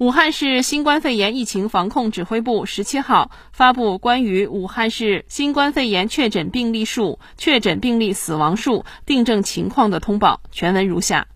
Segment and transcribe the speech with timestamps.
[0.00, 11.26] 武汉市新冠肺炎疫情防控指挥部十七号发布关于武汉市新冠肺炎确诊病例数、确诊病例死亡数、订正情况的通报，全文如下：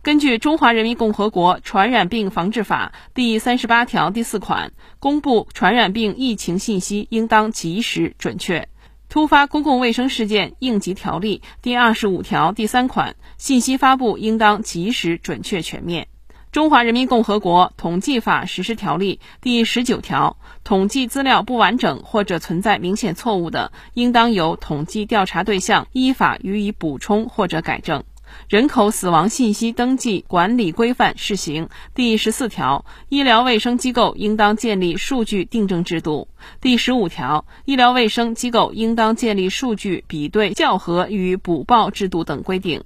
[0.00, 8.60] 根据《中华人民共和国传染病防治法》第三十八条第四款，公布传染病疫情信息应当及时准确；
[9.10, 16.08] 《突发公共卫生事件应急条例》第二十五条第三款，信息发布应当及时准确全面。
[16.56, 28.04] 中华人民共和国统计法实施条例第十九条，统计资料不完整或者存在明显错误的，应当由统计调查对象依法予以补充或者改正。
[28.48, 36.28] 人口死亡信息登记管理规范试行第十四条，医疗卫生机构应当建立数据订正制度。
[36.62, 42.82] 第十五条，医疗卫生机构应当建立数据比对校核与补报制度等规定。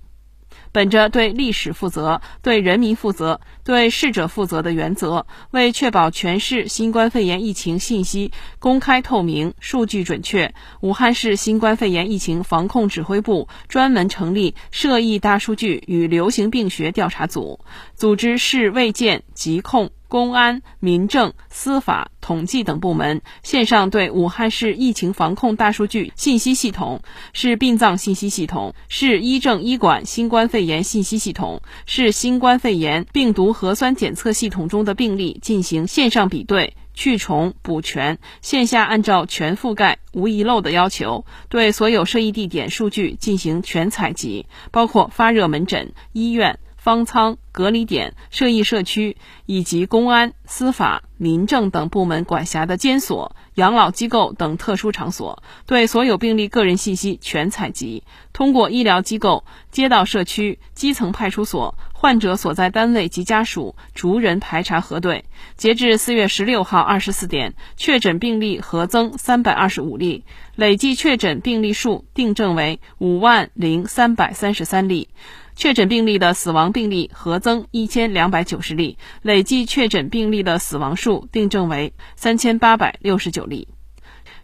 [0.72, 17.60] 本着对历史负责、对人民负责、对逝者负责的原则，为确保全市新冠肺炎疫情信息公开透明、数据准确，武汉市新冠肺炎疫情防控指挥部专门成立涉疫大数据与流行病学调查组，
[17.94, 19.90] 组织市卫健、疾控。
[20.10, 46.60] 公安、民政、司法、统计等部门线上对武汉市疫情防控大数据信息系统、市殡葬信息系统、市医政医管新冠肺炎信息系统、市新冠肺炎病毒核酸检测系统中的病例进行线上比对、去重、补全；线下按照全覆盖、无遗漏的要求，对所有涉疫地点数据进行全采集，包括发热门诊、医院。
[46.76, 65.24] 方舱、隔离点、涉疫社区以及公安、司法、民政等部门管辖的监所、养老机构等特殊场所，对所有病例个人信息全采集，通过医疗机构、街道社区、基层派出所、患者所在单位及家属逐人排查核对。
[65.56, 70.24] 截至四月十六号二十四点，确诊病例核增三百二十五例，
[70.54, 75.08] 累计确诊病例数订正为五万零三百三十三例。
[75.56, 83.66] 确诊病例的死亡病例核增一千两百九十例，累计确诊病例的死亡数订正为三千八百六十九例。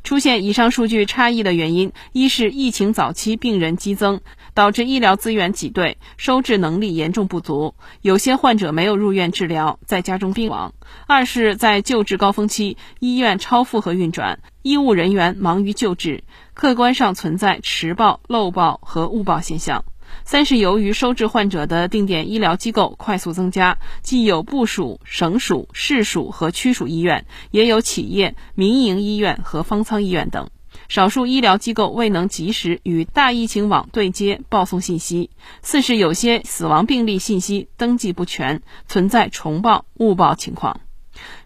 [0.03, 4.21] 出现以上数据差异的原因，一是疫情早期病人激增，
[4.55, 10.71] 导致医疗资源挤兑，收治能力严重不足，有些患者没有入院治疗，在家中病亡；
[11.09, 16.23] 二是，在救治高峰期，医院超负荷运转，医务人员忙于救治，
[16.55, 19.84] 客观上存在迟报、漏报和误报现象。
[20.25, 30.50] 三是由于收治患者的定点医疗机构快速增加，既有部属、省属、市属和区属医院，也有企业、民营医院和方舱医院等，
[30.88, 35.31] 少数医疗机构未能及时与大疫情网对接报送信息。
[35.62, 40.81] 四是有些死亡病例信息登记不全，存在重报、误报情况。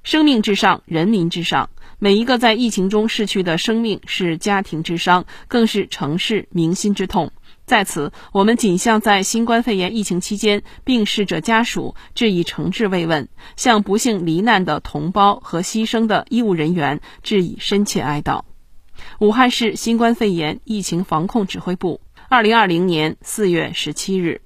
[0.03, 7.31] 生命至上，人民至上，每一个在疫情中逝去的生命是家庭之伤，更是城市民心之痛。
[7.71, 18.43] 在此，我们谨向在新冠肺炎疫情期间病逝者家属致以诚挚慰问，向不幸罹难的同胞和牺牲的医务人员致以深切哀悼。
[19.21, 24.41] 武汉市新冠肺炎疫情防控指挥部，二零二零年四月十七日。